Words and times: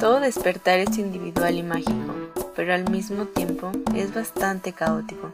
Todo 0.00 0.18
despertar 0.18 0.78
es 0.78 0.96
individual 0.96 1.58
y 1.58 1.62
mágico, 1.62 2.14
pero 2.56 2.72
al 2.72 2.90
mismo 2.90 3.26
tiempo 3.26 3.70
es 3.94 4.14
bastante 4.14 4.72
caótico. 4.72 5.30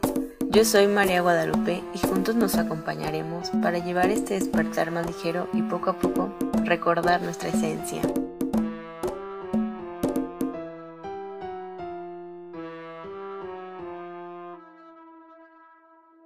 Yo 0.49 0.65
soy 0.65 0.87
María 0.87 1.21
Guadalupe 1.21 1.81
y 1.93 2.05
juntos 2.05 2.35
nos 2.35 2.55
acompañaremos 2.55 3.49
para 3.63 3.77
llevar 3.77 4.09
este 4.09 4.33
despertar 4.33 4.91
más 4.91 5.07
ligero 5.07 5.47
y 5.53 5.61
poco 5.61 5.91
a 5.91 5.93
poco 5.97 6.33
recordar 6.65 7.21
nuestra 7.21 7.47
esencia. 7.47 8.01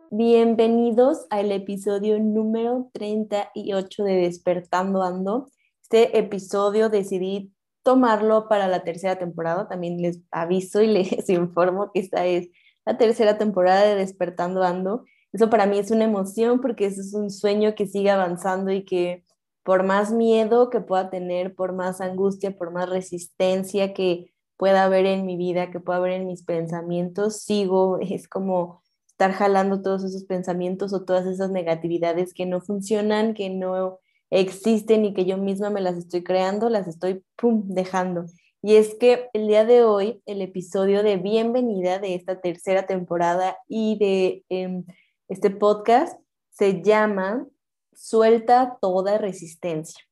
Bienvenidos 0.10 1.28
al 1.30 1.52
episodio 1.52 2.18
número 2.20 2.89
38 2.93 4.04
de 4.04 4.15
Despertando 4.15 5.04
Ando. 5.04 5.51
Este 5.84 6.18
episodio 6.18 6.89
decidí 6.89 7.54
tomarlo 7.84 8.48
para 8.48 8.68
la 8.68 8.84
tercera 8.84 9.18
temporada. 9.18 9.68
También 9.68 10.02
les 10.02 10.21
aviso 10.32 10.82
y 10.82 10.88
les 10.88 11.30
informo 11.30 11.92
que 11.92 12.00
esta 12.02 12.26
es 12.26 12.50
la 12.86 12.98
tercera 12.98 13.38
temporada 13.38 13.84
de 13.84 13.96
Despertando 13.96 14.64
Ando. 14.64 15.06
Eso 15.34 15.50
para 15.50 15.66
mí 15.66 15.80
es 15.80 15.92
una 15.92 16.06
emoción 16.06 16.60
porque 16.62 16.86
eso 16.86 17.02
es 17.02 17.14
un 17.14 17.30
sueño 17.30 17.76
que 17.76 17.88
sigue 17.88 18.10
avanzando 18.10 18.71
y 18.71 18.84
que 18.84 19.24
por 19.64 19.84
más 19.84 20.12
miedo 20.12 20.70
que 20.70 20.82
pueda 20.82 21.10
tener, 21.10 21.56
por 21.56 21.74
más 21.74 22.02
angustia, 22.02 22.57
por 22.57 22.71
más 22.71 22.90
resistencia 22.90 23.93
que 23.93 24.34
pueda 24.57 24.84
haber 24.84 25.06
en 25.06 25.26
mi 25.26 25.38
vida, 25.38 25.71
que 25.71 25.79
pueda 25.79 26.00
haber 26.00 26.14
en 26.14 26.28
mis 26.28 26.43
pensamientos, 26.43 27.42
sigo, 27.42 28.00
es 28.02 28.28
como 28.28 28.82
estar 29.07 29.32
jalando 29.34 29.82
todos 29.82 30.04
esos 30.04 30.26
pensamientos 30.26 30.93
o 30.93 31.06
todas 31.06 31.26
esas 31.28 31.52
negatividades 31.52 32.34
que 32.34 32.45
no 32.45 32.59
funcionan, 32.62 33.34
que 33.34 33.50
no 33.50 34.00
existen 34.32 35.06
y 35.06 35.14
que 35.14 35.26
yo 35.26 35.38
misma 35.38 35.70
me 35.70 35.82
las 35.82 35.98
estoy 35.98 36.24
creando, 36.24 36.70
las 36.70 36.88
estoy 36.88 37.24
dejando. 37.42 38.26
Y 38.64 38.76
es 38.76 38.96
que 38.96 39.30
el 39.34 39.48
día 39.48 39.66
de 39.66 39.84
hoy, 39.84 40.22
el 40.26 40.42
episodio 40.42 41.04
de 41.04 41.18
bienvenida 41.18 42.00
de 42.00 42.16
esta 42.16 42.40
tercera 42.40 42.88
temporada 42.88 43.58
y 43.68 43.98
de 43.98 44.46
em, 44.50 44.86
este 45.28 45.50
podcast 45.50 46.20
se 46.52 46.82
llama 46.82 47.48
Suelta 47.94 48.78
toda 48.80 49.18
resistencia. 49.18 50.04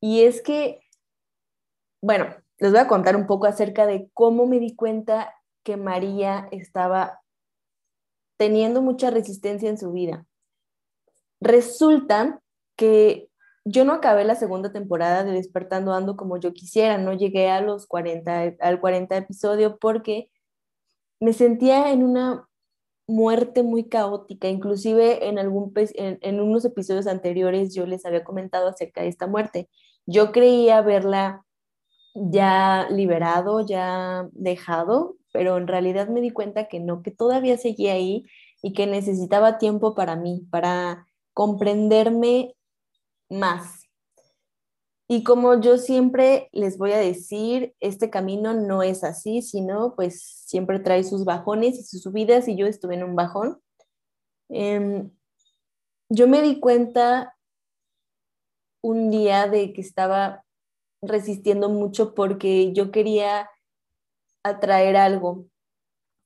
Y 0.00 0.22
es 0.22 0.42
que, 0.42 0.80
bueno, 2.02 2.26
les 2.58 2.72
voy 2.72 2.80
a 2.80 2.88
contar 2.88 3.16
un 3.16 3.26
poco 3.26 3.46
acerca 3.46 3.86
de 3.86 4.10
cómo 4.12 4.46
me 4.46 4.58
di 4.58 4.74
cuenta 4.74 5.34
que 5.62 5.76
María 5.76 6.48
estaba 6.50 7.20
teniendo 8.36 8.82
mucha 8.82 9.10
resistencia 9.10 9.70
en 9.70 9.78
su 9.78 9.92
vida. 9.92 10.26
Resulta 11.40 12.42
que 12.76 13.30
yo 13.68 13.84
no 13.84 13.92
acabé 13.94 14.24
la 14.24 14.36
segunda 14.36 14.72
temporada 14.72 15.24
de 15.24 15.32
Despertando 15.32 15.92
Ando 15.92 16.16
como 16.16 16.38
yo 16.38 16.52
quisiera, 16.52 16.98
no 16.98 17.12
llegué 17.14 17.50
a 17.50 17.60
los 17.60 17.86
40, 17.88 18.54
al 18.60 18.80
40 18.80 19.16
episodio 19.16 19.76
porque 19.78 20.30
me 21.18 21.32
sentía 21.32 21.90
en 21.90 22.04
una 22.04 22.48
muerte 23.08 23.64
muy 23.64 23.88
caótica, 23.88 24.48
inclusive 24.48 25.26
en, 25.28 25.40
algún, 25.40 25.72
en, 25.74 26.18
en 26.22 26.40
unos 26.40 26.64
episodios 26.64 27.08
anteriores 27.08 27.74
yo 27.74 27.86
les 27.86 28.06
había 28.06 28.22
comentado 28.22 28.68
acerca 28.68 29.02
de 29.02 29.08
esta 29.08 29.26
muerte. 29.26 29.68
Yo 30.06 30.30
creía 30.30 30.80
verla 30.80 31.44
ya 32.14 32.86
liberado, 32.88 33.66
ya 33.66 34.28
dejado, 34.30 35.16
pero 35.32 35.56
en 35.56 35.66
realidad 35.66 36.06
me 36.06 36.20
di 36.20 36.30
cuenta 36.30 36.68
que 36.68 36.78
no, 36.78 37.02
que 37.02 37.10
todavía 37.10 37.58
seguía 37.58 37.94
ahí 37.94 38.24
y 38.62 38.74
que 38.74 38.86
necesitaba 38.86 39.58
tiempo 39.58 39.96
para 39.96 40.14
mí, 40.14 40.46
para 40.52 41.08
comprenderme 41.32 42.54
más. 43.28 43.86
Y 45.08 45.22
como 45.22 45.60
yo 45.60 45.78
siempre 45.78 46.48
les 46.52 46.78
voy 46.78 46.92
a 46.92 46.98
decir, 46.98 47.74
este 47.78 48.10
camino 48.10 48.54
no 48.54 48.82
es 48.82 49.04
así, 49.04 49.40
sino 49.40 49.94
pues 49.94 50.20
siempre 50.46 50.80
trae 50.80 51.04
sus 51.04 51.24
bajones 51.24 51.78
y 51.78 51.84
sus 51.84 52.02
subidas 52.02 52.48
y 52.48 52.56
yo 52.56 52.66
estuve 52.66 52.96
en 52.96 53.04
un 53.04 53.14
bajón. 53.14 53.60
Em, 54.48 55.10
yo 56.08 56.26
me 56.26 56.42
di 56.42 56.58
cuenta 56.58 57.36
un 58.82 59.10
día 59.10 59.46
de 59.48 59.72
que 59.72 59.80
estaba 59.80 60.44
resistiendo 61.02 61.68
mucho 61.68 62.14
porque 62.14 62.72
yo 62.72 62.90
quería 62.90 63.48
atraer 64.44 64.96
algo. 64.96 65.46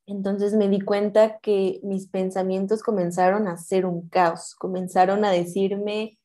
Entonces 0.07 0.55
me 0.55 0.69
di 0.69 0.81
cuenta 0.81 1.39
que 1.39 1.81
mis 1.83 2.09
pensamientos 2.09 2.83
comenzaron 2.83 3.47
a 3.47 3.57
ser 3.59 3.87
un 3.87 4.09
caos, 4.09 4.55
comenzaron 4.55 5.25
a 5.25 5.31
decirme 5.31 6.19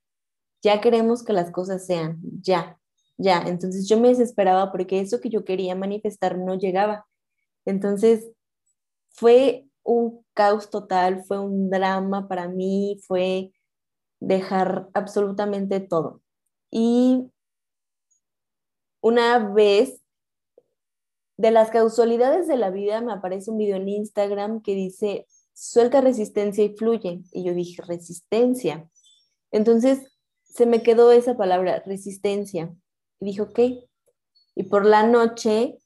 ya 0.65 0.81
queremos 0.81 1.23
que 1.23 1.31
las 1.31 1.51
cosas 1.51 1.85
sean, 1.85 2.19
ya, 2.41 2.79
ya. 3.17 3.43
Entonces 3.45 3.87
yo 3.87 3.99
me 3.99 4.09
desesperaba 4.09 4.71
porque 4.71 4.99
eso 4.99 5.21
que 5.21 5.29
yo 5.29 5.45
quería 5.45 5.75
manifestar 5.75 6.39
no 6.39 6.55
llegaba. 6.55 7.05
Entonces 7.65 8.31
fue 9.09 9.67
un 9.83 10.25
caos 10.33 10.71
total, 10.71 11.23
fue 11.23 11.39
un 11.39 11.69
drama 11.69 12.27
para 12.27 12.47
mí, 12.47 12.99
fue 13.05 13.51
dejar 14.19 14.89
absolutamente 14.95 15.79
todo. 15.81 16.23
Y 16.71 17.29
una 19.01 19.37
vez, 19.37 20.01
de 21.37 21.51
las 21.51 21.69
causalidades 21.69 22.47
de 22.47 22.57
la 22.57 22.71
vida, 22.71 23.01
me 23.01 23.13
aparece 23.13 23.51
un 23.51 23.59
video 23.59 23.75
en 23.75 23.87
Instagram 23.87 24.63
que 24.63 24.73
dice, 24.73 25.27
suelta 25.53 26.01
resistencia 26.01 26.63
y 26.63 26.75
fluye. 26.75 27.21
Y 27.31 27.43
yo 27.43 27.53
dije, 27.53 27.83
resistencia. 27.83 28.89
Entonces 29.51 30.14
se 30.55 30.65
me 30.65 30.81
quedó 30.83 31.11
esa 31.11 31.35
palabra, 31.35 31.83
resistencia. 31.85 32.73
Y 33.19 33.25
dije, 33.25 33.41
ok. 33.41 33.59
Y 34.55 34.63
por 34.63 34.85
la 34.85 35.05
noche 35.05 35.77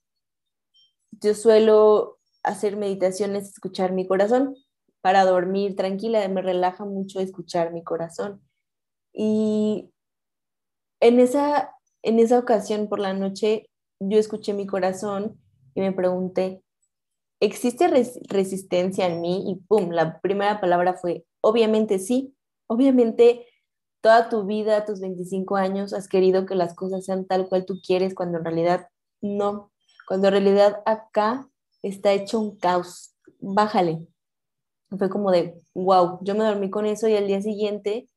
yo 1.09 1.33
suelo 1.33 2.19
hacer 2.43 2.77
meditaciones, 2.77 3.49
escuchar 3.49 3.93
mi 3.93 4.07
corazón 4.07 4.55
para 5.01 5.25
dormir 5.25 5.75
tranquila, 5.75 6.27
me 6.27 6.43
relaja 6.43 6.85
mucho 6.85 7.19
escuchar 7.19 7.73
mi 7.73 7.83
corazón. 7.83 8.43
Y 9.11 9.91
en 10.99 11.19
esa, 11.19 11.75
en 12.03 12.19
esa 12.19 12.37
ocasión 12.37 12.89
por 12.89 12.99
la 12.99 13.15
noche 13.15 13.71
yo 13.99 14.19
escuché 14.19 14.53
mi 14.53 14.67
corazón 14.67 15.41
y 15.73 15.81
me 15.81 15.93
pregunté, 15.93 16.61
¿existe 17.39 17.87
resistencia 17.87 19.07
en 19.07 19.19
mí? 19.19 19.49
Y 19.49 19.55
pum, 19.55 19.89
la 19.89 20.21
primera 20.21 20.61
palabra 20.61 20.93
fue, 20.93 21.25
obviamente 21.41 21.97
sí, 21.97 22.35
obviamente 22.67 23.47
toda 24.01 24.29
tu 24.29 24.45
vida, 24.45 24.85
tus 24.85 24.99
25 24.99 25.55
años, 25.55 25.93
has 25.93 26.07
querido 26.07 26.45
que 26.45 26.55
las 26.55 26.75
cosas 26.75 27.05
sean 27.05 27.25
tal 27.25 27.47
cual 27.47 27.65
tú 27.65 27.79
quieres, 27.85 28.15
cuando 28.15 28.37
en 28.37 28.45
realidad 28.45 28.87
no, 29.21 29.71
cuando 30.07 30.27
en 30.27 30.33
realidad 30.33 30.81
acá 30.85 31.49
está 31.81 32.13
hecho 32.13 32.39
un 32.39 32.57
caos. 32.57 33.15
Bájale. 33.39 34.07
Fue 34.97 35.09
como 35.09 35.31
de, 35.31 35.61
wow, 35.73 36.19
yo 36.21 36.33
me 36.33 36.43
dormí 36.43 36.69
con 36.69 36.85
eso 36.85 37.07
y 37.07 37.15
al 37.15 37.27
día 37.27 37.41
siguiente 37.41 38.09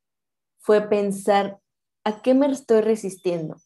fue 0.59 0.89
pensar, 0.89 1.59
¿a 2.05 2.23
qué 2.23 2.35
me 2.35 2.47
estoy 2.47 2.81
resistiendo? 2.81 3.57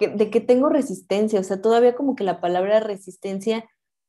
¿De 0.00 0.30
qué 0.30 0.40
tengo 0.40 0.68
resistencia? 0.68 1.38
O 1.38 1.44
sea, 1.44 1.62
todavía 1.62 1.94
como 1.94 2.16
que 2.16 2.24
la 2.24 2.40
palabra 2.40 2.80
resistencia 2.80 3.68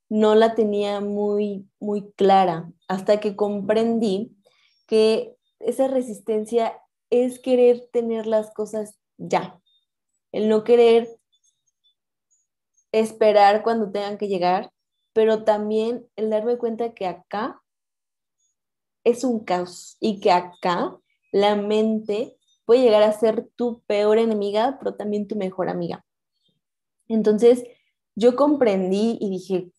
no 0.09 0.33
la 0.33 0.55
tenía 0.55 1.01
muy, 1.01 1.69
muy 1.79 2.11
clara 2.13 2.71
hasta 2.87 3.19
que 3.19 3.35
comprendí 3.35 4.35
que 4.87 5.35
esa 5.65 5.87
resistencia 5.87 6.79
es 7.09 7.39
querer 7.39 7.89
tener 7.91 8.27
las 8.27 8.51
cosas 8.51 8.99
ya, 9.17 9.59
el 10.31 10.47
no 10.49 10.63
querer 10.63 11.09
esperar 12.91 13.63
cuando 13.63 13.91
tengan 13.91 14.17
que 14.17 14.27
llegar, 14.27 14.71
pero 15.13 15.43
también 15.43 16.07
el 16.15 16.29
darme 16.29 16.57
cuenta 16.57 16.93
que 16.93 17.07
acá 17.07 17.61
es 19.03 19.23
un 19.23 19.43
caos 19.43 19.97
y 19.99 20.19
que 20.19 20.31
acá 20.31 20.97
la 21.31 21.55
mente 21.55 22.37
puede 22.65 22.81
llegar 22.81 23.03
a 23.03 23.11
ser 23.11 23.49
tu 23.55 23.81
peor 23.81 24.17
enemiga, 24.17 24.77
pero 24.79 24.95
también 24.95 25.27
tu 25.27 25.35
mejor 25.35 25.69
amiga. 25.69 26.05
Entonces, 27.07 27.63
yo 28.15 28.35
comprendí 28.35 29.17
y 29.19 29.29
dije, 29.29 29.71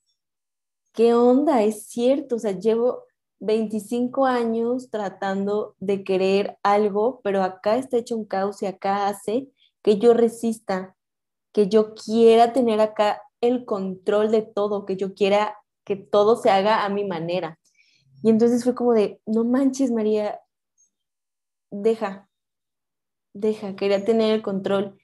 ¿qué 0.92 1.14
onda? 1.14 1.62
Es 1.62 1.86
cierto, 1.86 2.36
o 2.36 2.38
sea, 2.38 2.52
llevo 2.52 3.05
25 3.40 4.26
años 4.26 4.90
tratando 4.90 5.74
de 5.78 6.04
querer 6.04 6.58
algo, 6.62 7.20
pero 7.22 7.42
acá 7.42 7.76
está 7.76 7.98
hecho 7.98 8.16
un 8.16 8.24
caos 8.24 8.62
y 8.62 8.66
acá 8.66 9.08
hace 9.08 9.48
que 9.82 9.98
yo 9.98 10.14
resista, 10.14 10.96
que 11.52 11.68
yo 11.68 11.94
quiera 11.94 12.52
tener 12.52 12.80
acá 12.80 13.22
el 13.40 13.64
control 13.64 14.30
de 14.30 14.42
todo, 14.42 14.86
que 14.86 14.96
yo 14.96 15.14
quiera 15.14 15.56
que 15.84 15.96
todo 15.96 16.36
se 16.36 16.50
haga 16.50 16.84
a 16.84 16.88
mi 16.88 17.04
manera. 17.04 17.58
Y 18.22 18.30
entonces 18.30 18.64
fue 18.64 18.74
como 18.74 18.92
de, 18.92 19.20
no 19.26 19.44
manches, 19.44 19.92
María, 19.92 20.40
deja, 21.70 22.28
deja, 23.34 23.76
quería 23.76 24.04
tener 24.04 24.32
el 24.32 24.42
control 24.42 24.98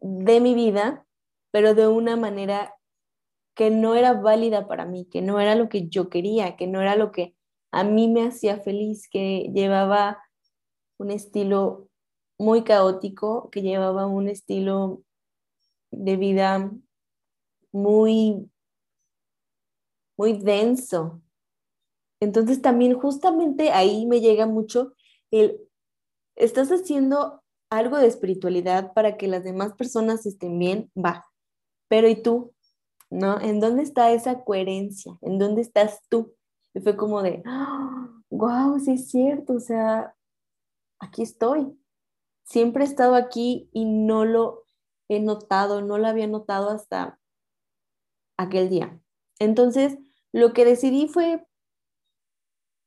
de 0.00 0.40
mi 0.40 0.54
vida, 0.54 1.06
pero 1.50 1.74
de 1.74 1.88
una 1.88 2.16
manera 2.16 2.74
que 3.54 3.70
no 3.70 3.94
era 3.94 4.14
válida 4.14 4.66
para 4.66 4.84
mí, 4.84 5.06
que 5.06 5.22
no 5.22 5.40
era 5.40 5.54
lo 5.54 5.68
que 5.68 5.88
yo 5.88 6.08
quería, 6.08 6.56
que 6.56 6.66
no 6.66 6.80
era 6.80 6.96
lo 6.96 7.12
que 7.12 7.34
a 7.72 7.84
mí 7.84 8.08
me 8.08 8.26
hacía 8.26 8.58
feliz, 8.60 9.08
que 9.08 9.50
llevaba 9.54 10.22
un 10.98 11.10
estilo 11.10 11.88
muy 12.38 12.64
caótico, 12.64 13.50
que 13.50 13.62
llevaba 13.62 14.06
un 14.06 14.28
estilo 14.28 15.02
de 15.90 16.16
vida 16.16 16.70
muy, 17.72 18.50
muy 20.16 20.32
denso. 20.38 21.22
Entonces 22.20 22.60
también 22.60 22.94
justamente 22.98 23.70
ahí 23.70 24.06
me 24.06 24.20
llega 24.20 24.46
mucho 24.46 24.94
el, 25.30 25.60
estás 26.36 26.70
haciendo 26.70 27.42
algo 27.70 27.98
de 27.98 28.08
espiritualidad 28.08 28.92
para 28.92 29.16
que 29.16 29.28
las 29.28 29.44
demás 29.44 29.74
personas 29.74 30.26
estén 30.26 30.58
bien, 30.58 30.90
va, 30.96 31.26
pero 31.88 32.08
¿y 32.08 32.20
tú? 32.20 32.52
¿No? 33.10 33.40
¿En 33.40 33.60
dónde 33.60 33.82
está 33.82 34.12
esa 34.12 34.44
coherencia? 34.44 35.18
¿En 35.20 35.38
dónde 35.38 35.62
estás 35.62 36.00
tú? 36.08 36.34
Y 36.74 36.80
fue 36.80 36.96
como 36.96 37.22
de, 37.22 37.42
wow, 38.30 38.78
sí 38.78 38.92
es 38.92 39.10
cierto, 39.10 39.54
o 39.54 39.60
sea, 39.60 40.14
aquí 41.00 41.22
estoy. 41.22 41.76
Siempre 42.44 42.84
he 42.84 42.86
estado 42.86 43.14
aquí 43.14 43.68
y 43.72 43.84
no 43.84 44.24
lo 44.24 44.64
he 45.08 45.20
notado, 45.20 45.82
no 45.82 45.98
lo 45.98 46.06
había 46.06 46.26
notado 46.26 46.70
hasta 46.70 47.18
aquel 48.36 48.68
día. 48.70 49.00
Entonces, 49.38 49.98
lo 50.32 50.52
que 50.52 50.64
decidí 50.64 51.08
fue 51.08 51.44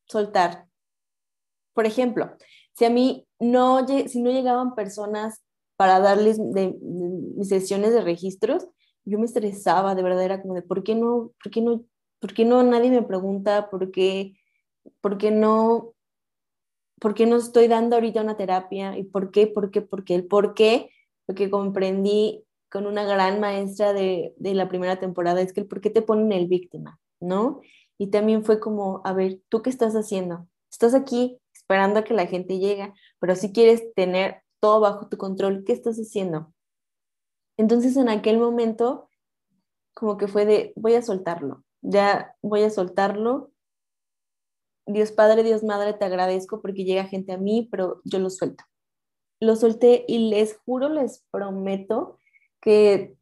soltar. 0.08 0.68
Por 1.74 1.86
ejemplo, 1.86 2.36
si 2.76 2.86
a 2.86 2.90
mí 2.90 3.28
no, 3.40 3.86
si 3.88 4.22
no 4.22 4.32
llegaban 4.32 4.76
personas 4.76 5.44
para 5.76 6.00
darles 6.00 6.40
mis 6.40 7.50
sesiones 7.50 7.94
de 7.94 8.02
registros, 8.02 8.68
yo 9.06 9.20
me 9.20 9.26
estresaba, 9.26 9.96
de 9.96 10.04
verdad 10.04 10.24
era 10.24 10.42
como 10.42 10.54
de, 10.54 10.62
¿por 10.62 10.84
qué 10.84 10.96
no, 10.96 11.34
por 11.44 11.52
qué 11.52 11.62
no, 11.62 11.84
por 12.24 12.34
qué 12.34 12.46
no 12.46 12.64
nadie 12.64 12.90
me 12.90 13.04
pregunta, 13.04 13.70
por 13.70 13.92
qué, 13.92 14.38
por 15.02 15.18
qué 15.18 15.30
no, 15.30 15.94
por 17.02 17.16
qué 17.16 17.26
no 17.26 17.36
estoy 17.36 17.68
dando 17.68 17.98
ahorita 17.98 18.22
una 18.22 18.38
terapia 18.38 18.98
y 18.98 19.04
por 19.04 19.30
qué, 19.30 19.46
por 19.46 19.72
qué, 19.72 19.82
por 19.82 20.06
qué, 20.06 20.16
el 20.16 20.26
por 20.26 20.54
qué, 20.54 20.90
lo 21.28 21.36
que 21.36 21.50
comprendí 21.50 22.46
con 22.72 22.88
una 22.88 23.04
gran 23.04 23.42
maestra 23.42 23.92
de, 23.92 24.34
de 24.38 24.54
la 24.54 24.70
primera 24.70 25.02
temporada 25.02 25.42
es 25.42 25.52
que 25.52 25.60
el 25.60 25.68
por 25.68 25.82
qué 25.82 25.90
te 25.90 26.02
ponen 26.02 26.32
el 26.32 26.48
víctima, 26.48 26.98
¿no? 27.20 27.60
Y 27.98 28.08
también 28.08 28.46
fue 28.46 28.62
como, 28.62 29.02
a 29.04 29.12
ver, 29.12 29.42
¿tú 29.50 29.62
qué 29.62 29.70
estás 29.70 29.94
haciendo? 29.94 30.48
Estás 30.72 30.94
aquí 30.94 31.42
esperando 31.54 32.00
a 32.00 32.04
que 32.06 32.14
la 32.14 32.28
gente 32.28 32.58
llegue, 32.58 32.94
pero 33.20 33.36
si 33.36 33.52
quieres 33.52 33.94
tener 33.96 34.44
todo 34.62 34.80
bajo 34.80 35.10
tu 35.10 35.18
control, 35.18 35.66
¿qué 35.66 35.74
estás 35.74 35.98
haciendo? 35.98 36.54
Entonces 37.58 37.98
en 37.98 38.08
aquel 38.08 38.38
momento, 38.38 39.10
como 39.94 40.16
que 40.16 40.30
fue 40.30 40.46
de, 40.46 40.72
voy 40.78 40.94
a 40.94 41.02
soltarlo, 41.02 41.66
ya 41.84 42.36
voy 42.42 42.64
a 42.64 42.70
soltarlo. 42.70 43.52
Dios 44.88 45.12
Padre, 45.12 45.44
Dios 45.44 45.64
Madre, 45.64 45.94
te 45.94 46.06
agradezco 46.06 46.62
porque 46.62 46.84
llega 46.84 47.06
gente 47.06 47.34
a 47.34 47.38
mí, 47.38 47.68
pero 47.70 48.02
yo 48.04 48.20
lo 48.20 48.30
suelto. 48.30 48.64
Lo 49.40 49.56
solté 49.56 50.06
y 50.08 50.30
les 50.30 50.58
juro, 50.58 50.90
les 50.90 51.24
prometo 51.32 52.18
que 52.62 53.16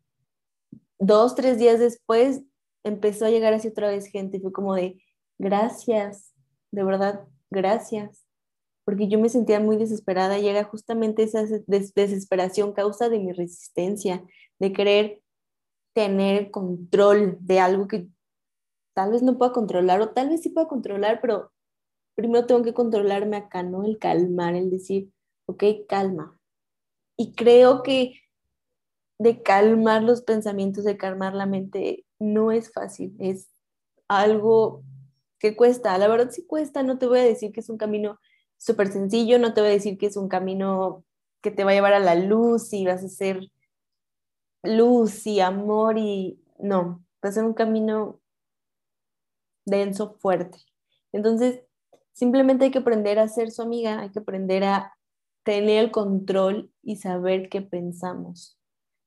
dos, 0.99 1.35
tres 1.35 1.57
días 1.57 1.79
después 1.79 2.43
empezó 2.83 3.25
a 3.25 3.29
llegar 3.29 3.53
así 3.53 3.67
otra 3.67 3.89
vez 3.89 4.05
gente 4.07 4.39
fue 4.39 4.51
como 4.51 4.75
de, 4.75 5.03
gracias, 5.37 6.33
de 6.71 6.83
verdad, 6.83 7.27
gracias, 7.49 8.25
porque 8.85 9.07
yo 9.07 9.19
me 9.19 9.29
sentía 9.29 9.59
muy 9.59 9.77
desesperada 9.77 10.39
y 10.39 10.47
era 10.47 10.63
justamente 10.63 11.23
esa 11.23 11.43
desesperación 11.67 12.73
causa 12.73 13.09
de 13.09 13.19
mi 13.19 13.31
resistencia, 13.33 14.23
de 14.59 14.73
querer 14.73 15.21
tener 15.93 16.51
control 16.51 17.37
de 17.41 17.59
algo 17.59 17.87
que 17.87 18.07
tal 18.93 19.11
vez 19.11 19.23
no 19.23 19.37
pueda 19.37 19.51
controlar 19.51 20.01
o 20.01 20.09
tal 20.09 20.29
vez 20.29 20.41
sí 20.41 20.49
pueda 20.49 20.67
controlar, 20.67 21.19
pero 21.21 21.51
primero 22.15 22.45
tengo 22.45 22.63
que 22.63 22.73
controlarme 22.73 23.37
acá, 23.37 23.63
¿no? 23.63 23.83
El 23.83 23.99
calmar, 23.99 24.55
el 24.55 24.69
decir, 24.69 25.11
ok, 25.45 25.63
calma. 25.87 26.37
Y 27.17 27.33
creo 27.33 27.83
que 27.83 28.21
de 29.19 29.41
calmar 29.43 30.03
los 30.03 30.21
pensamientos, 30.23 30.83
de 30.83 30.97
calmar 30.97 31.35
la 31.35 31.45
mente, 31.45 32.05
no 32.19 32.51
es 32.51 32.71
fácil, 32.71 33.15
es 33.19 33.49
algo 34.07 34.83
que 35.39 35.55
cuesta, 35.55 35.97
la 35.97 36.07
verdad 36.07 36.31
sí 36.31 36.45
cuesta, 36.45 36.83
no 36.83 36.97
te 36.97 37.07
voy 37.07 37.19
a 37.19 37.23
decir 37.23 37.51
que 37.51 37.61
es 37.61 37.69
un 37.69 37.77
camino 37.77 38.19
súper 38.57 38.91
sencillo, 38.91 39.39
no 39.39 39.53
te 39.53 39.61
voy 39.61 39.71
a 39.71 39.73
decir 39.73 39.97
que 39.97 40.07
es 40.07 40.17
un 40.17 40.27
camino 40.27 41.03
que 41.41 41.51
te 41.51 41.63
va 41.63 41.71
a 41.71 41.73
llevar 41.73 41.93
a 41.93 41.99
la 41.99 42.15
luz 42.15 42.73
y 42.73 42.85
vas 42.85 43.03
a 43.03 43.09
ser 43.09 43.49
luz 44.63 45.25
y 45.25 45.39
amor 45.39 45.97
y 45.97 46.39
no, 46.59 47.03
va 47.23 47.29
a 47.29 47.31
ser 47.31 47.43
un 47.43 47.53
camino 47.53 48.20
denso, 49.65 50.17
fuerte. 50.19 50.59
Entonces, 51.11 51.61
simplemente 52.13 52.65
hay 52.65 52.71
que 52.71 52.79
aprender 52.79 53.19
a 53.19 53.27
ser 53.27 53.51
su 53.51 53.61
amiga, 53.61 53.99
hay 54.01 54.11
que 54.11 54.19
aprender 54.19 54.63
a 54.63 54.95
tener 55.43 55.85
el 55.85 55.91
control 55.91 56.71
y 56.83 56.97
saber 56.97 57.49
qué 57.49 57.61
pensamos, 57.61 58.59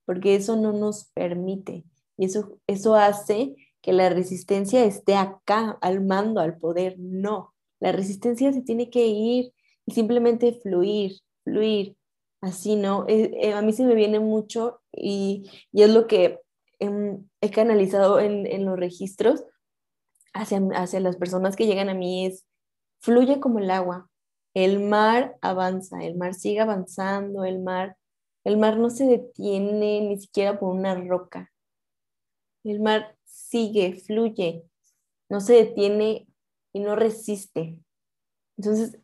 porque 0.04 0.34
eso 0.34 0.56
no 0.56 0.72
nos 0.72 1.06
permite 1.14 1.84
y 2.16 2.26
eso, 2.26 2.58
eso 2.66 2.94
hace 2.94 3.54
que 3.82 3.92
la 3.92 4.08
resistencia 4.08 4.84
esté 4.84 5.14
acá, 5.14 5.78
al 5.80 6.02
mando, 6.04 6.40
al 6.40 6.56
poder. 6.56 6.96
No, 6.98 7.54
la 7.80 7.92
resistencia 7.92 8.52
se 8.52 8.62
tiene 8.62 8.90
que 8.90 9.06
ir 9.06 9.52
y 9.86 9.92
simplemente 9.92 10.58
fluir, 10.62 11.20
fluir. 11.44 11.96
Así, 12.40 12.76
¿no? 12.76 13.06
Eh, 13.08 13.30
eh, 13.40 13.52
a 13.54 13.62
mí 13.62 13.72
se 13.72 13.84
me 13.84 13.94
viene 13.94 14.20
mucho 14.20 14.80
y, 14.92 15.50
es 15.72 15.90
lo 15.90 16.06
que 16.06 16.40
he 16.78 17.50
canalizado 17.50 18.20
en, 18.20 18.66
los 18.66 18.78
registros 18.78 19.44
hacia, 20.34 20.60
hacia 20.74 21.00
las 21.00 21.16
personas 21.16 21.56
que 21.56 21.66
llegan 21.66 21.88
a 21.88 21.94
mí 21.94 22.26
es, 22.26 22.44
fluye 23.00 23.40
como 23.40 23.58
el 23.58 23.70
agua. 23.70 24.10
El 24.52 24.80
mar 24.80 25.36
avanza, 25.40 26.04
el 26.04 26.16
mar 26.16 26.34
sigue 26.34 26.60
avanzando, 26.60 27.44
el 27.44 27.60
mar, 27.60 27.96
el 28.44 28.56
mar 28.56 28.76
no 28.76 28.90
se 28.90 29.04
detiene 29.04 30.00
ni 30.00 30.20
siquiera 30.20 30.58
por 30.58 30.74
una 30.74 30.94
roca. 30.94 31.50
El 32.62 32.80
mar 32.80 33.16
sigue, 33.24 33.94
fluye, 33.94 34.64
no 35.28 35.40
se 35.40 35.54
detiene 35.54 36.28
y 36.72 36.80
no 36.80 36.94
resiste. 36.96 37.78
Entonces, 38.56 38.98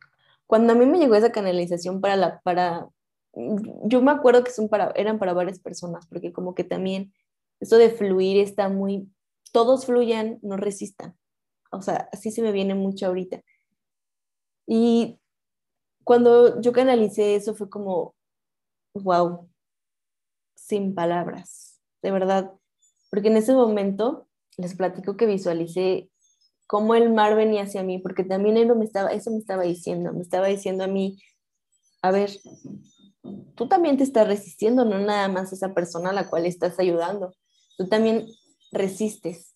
cuando 0.47 0.73
a 0.73 0.77
mí 0.77 0.87
me 0.87 0.99
llegó 0.99 1.15
esa 1.15 1.33
canalización 1.33 2.01
para 2.01 2.17
la, 2.17 2.41
para, 2.41 2.89
yo 3.35 4.03
me 4.03 4.11
acuerdo 4.11 4.45
que 4.45 4.51
son 4.51 4.69
para, 4.69 4.93
eran 4.97 5.19
para 5.19 5.33
varias 5.33 5.59
personas, 5.59 6.07
porque 6.07 6.33
como 6.33 6.55
que 6.55 6.65
también 6.65 7.13
eso 7.61 7.77
de 7.77 7.91
fluir 7.91 8.39
está 8.39 8.69
muy, 8.69 9.09
todos 9.53 9.87
fluyan, 9.87 10.39
no 10.43 10.57
resistan. 10.57 11.17
O 11.73 11.83
sea, 11.83 12.09
así 12.13 12.31
se 12.31 12.43
me 12.43 12.53
viene 12.53 12.75
mucho 12.75 13.07
ahorita. 13.07 13.43
Y 14.67 15.21
cuando 16.05 16.61
yo 16.61 16.73
canalicé 16.73 17.35
eso 17.35 17.55
fue 17.55 17.69
como, 17.69 18.15
wow, 18.95 19.49
sin 20.55 20.95
palabras, 20.95 21.81
de 22.03 22.11
verdad, 22.11 22.53
porque 23.11 23.29
en 23.29 23.37
ese 23.37 23.53
momento 23.53 24.29
les 24.57 24.75
platico 24.75 25.17
que 25.17 25.27
visualicé 25.27 26.11
cómo 26.67 26.95
el 26.95 27.13
mar 27.13 27.35
venía 27.35 27.65
hacia 27.65 27.83
mí, 27.83 27.99
porque 27.99 28.23
también 28.23 28.57
eso 28.57 28.77
me 28.77 28.85
estaba, 28.85 29.11
eso 29.11 29.31
me 29.31 29.39
estaba 29.39 29.65
diciendo, 29.65 30.13
me 30.13 30.23
estaba 30.23 30.47
diciendo 30.47 30.85
a 30.85 30.87
mí, 30.87 31.19
a 32.03 32.13
ver, 32.13 32.31
tú 33.57 33.69
también 33.69 33.97
te 33.97 34.05
estás 34.05 34.29
resistiendo, 34.29 34.85
no 34.85 34.99
nada 34.99 35.29
más 35.29 35.53
esa 35.53 35.75
persona 35.75 36.11
a 36.11 36.13
la 36.13 36.31
cual 36.31 36.47
estás 36.47 36.79
ayudando, 36.79 37.35
tú 37.77 37.89
también 37.89 38.27
resistes. 38.73 39.55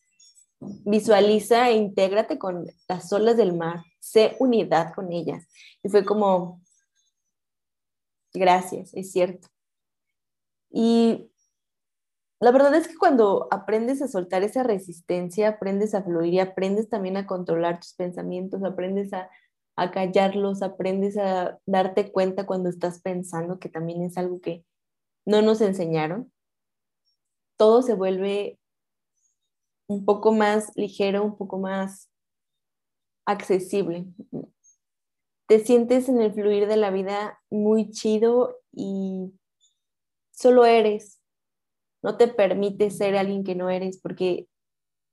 Visualiza 0.60 1.68
e 1.68 1.76
intégrate 1.76 2.38
con 2.38 2.66
las 2.88 3.12
olas 3.12 3.36
del 3.36 3.54
mar, 3.54 3.82
sé 4.00 4.36
unidad 4.38 4.94
con 4.94 5.12
ellas. 5.12 5.46
Y 5.82 5.88
fue 5.88 6.04
como, 6.04 6.62
gracias, 8.32 8.94
es 8.94 9.12
cierto. 9.12 9.48
Y 10.70 11.30
la 12.40 12.50
verdad 12.50 12.74
es 12.74 12.88
que 12.88 12.96
cuando 12.96 13.48
aprendes 13.50 14.02
a 14.02 14.08
soltar 14.08 14.42
esa 14.42 14.62
resistencia, 14.62 15.48
aprendes 15.48 15.94
a 15.94 16.02
fluir 16.02 16.34
y 16.34 16.40
aprendes 16.40 16.88
también 16.88 17.16
a 17.16 17.26
controlar 17.26 17.80
tus 17.80 17.94
pensamientos, 17.94 18.62
aprendes 18.64 19.12
a, 19.12 19.30
callarlos, 19.92 20.62
aprendes 20.62 21.16
a 21.16 21.58
darte 21.64 22.12
cuenta 22.12 22.44
cuando 22.44 22.68
estás 22.68 23.00
pensando, 23.00 23.58
que 23.58 23.68
también 23.68 24.02
es 24.02 24.18
algo 24.18 24.40
que 24.40 24.64
no 25.24 25.42
nos 25.42 25.60
enseñaron, 25.60 26.32
todo 27.56 27.82
se 27.82 27.94
vuelve 27.94 28.58
un 29.86 30.04
poco 30.04 30.32
más 30.32 30.72
ligero, 30.76 31.24
un 31.24 31.36
poco 31.36 31.58
más 31.58 32.10
accesible. 33.26 34.06
Te 35.46 35.60
sientes 35.60 36.08
en 36.08 36.20
el 36.20 36.32
fluir 36.32 36.66
de 36.66 36.76
la 36.76 36.90
vida 36.90 37.40
muy 37.50 37.90
chido 37.90 38.60
y 38.72 39.32
solo 40.32 40.64
eres, 40.64 41.20
no 42.02 42.16
te 42.16 42.28
permite 42.28 42.90
ser 42.90 43.16
alguien 43.16 43.44
que 43.44 43.54
no 43.54 43.70
eres, 43.70 43.98
porque 44.00 44.48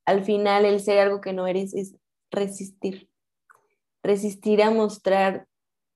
al 0.06 0.24
final 0.24 0.66
el 0.66 0.80
ser 0.80 1.00
algo 1.00 1.22
que 1.22 1.34
no 1.34 1.48
eres 1.48 1.74
es 1.74 1.96
resistir. 2.32 3.10
Resistir 4.04 4.64
a 4.64 4.72
mostrar 4.72 5.48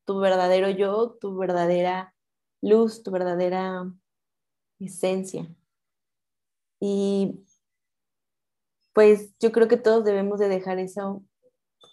tu 0.05 0.19
verdadero 0.19 0.69
yo, 0.69 1.17
tu 1.19 1.35
verdadera 1.35 2.13
luz, 2.61 3.03
tu 3.03 3.11
verdadera 3.11 3.91
esencia. 4.79 5.53
Y 6.79 7.43
pues 8.95 9.35
yo 9.41 9.51
creo 9.51 9.67
que 9.67 9.75
todos 9.75 10.05
debemos 10.05 10.39
de 10.39 10.47
dejar 10.47 10.79
eso 10.79 11.21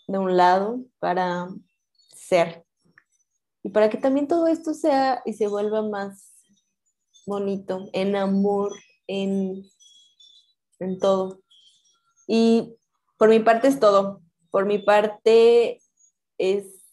de 0.07 0.19
un 0.19 0.37
lado 0.37 0.85
para 1.01 1.49
ser. 2.15 2.65
Y 3.65 3.71
para 3.71 3.91
que 3.91 3.99
también 3.99 4.29
todo 4.29 4.47
esto 4.47 4.73
sea 4.73 5.21
y 5.25 5.33
se 5.33 5.49
vuelva 5.49 5.83
más 5.83 6.33
bonito, 7.27 7.89
en 7.93 8.15
amor, 8.15 8.71
en, 9.09 9.65
en 10.79 10.99
todo. 11.01 11.41
Y 12.29 12.77
por 13.19 13.29
mi 13.29 13.41
parte 13.41 13.67
es 13.67 13.81
todo. 13.81 14.23
Por 14.53 14.65
mi 14.65 14.79
parte 14.79 15.83
es 16.39 16.85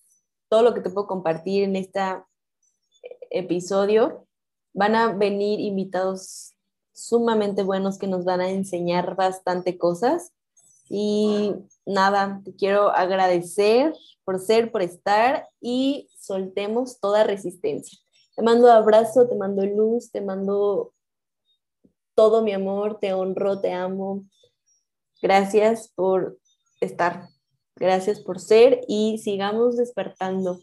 todo 0.50 0.64
lo 0.64 0.74
que 0.74 0.82
te 0.82 0.90
puedo 0.90 1.06
compartir 1.06 1.64
en 1.64 1.76
este 1.76 2.02
episodio. 3.30 4.28
Van 4.74 4.96
a 4.96 5.14
venir 5.14 5.60
invitados 5.60 6.56
sumamente 7.00 7.64
buenos 7.64 7.98
que 7.98 8.08
nos 8.08 8.26
van 8.26 8.42
a 8.42 8.50
enseñar 8.50 9.16
bastante 9.16 9.78
cosas. 9.78 10.34
Y 10.90 11.54
nada, 11.86 12.42
te 12.44 12.56
quiero 12.56 12.90
agradecer 12.90 13.94
por 14.26 14.40
ser, 14.40 14.72
por 14.72 14.82
estar 14.82 15.48
y 15.62 16.10
soltemos 16.20 17.00
toda 17.00 17.24
resistencia. 17.24 17.98
Te 18.36 18.42
mando 18.42 18.72
abrazo, 18.72 19.28
te 19.28 19.36
mando 19.36 19.66
luz, 19.66 20.12
te 20.12 20.22
mando 20.22 20.94
todo 22.16 22.42
mi 22.42 22.54
amor, 22.54 23.00
te 23.00 23.14
honro, 23.14 23.62
te 23.62 23.72
amo. 23.72 24.26
Gracias 25.22 25.92
por 25.96 26.40
estar, 26.82 27.30
gracias 27.76 28.20
por 28.20 28.40
ser 28.40 28.82
y 28.88 29.20
sigamos 29.20 29.78
despertando. 29.78 30.60